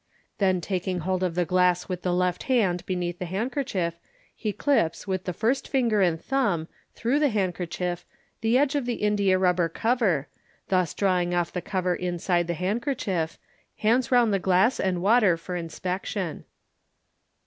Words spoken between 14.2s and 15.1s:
the glass and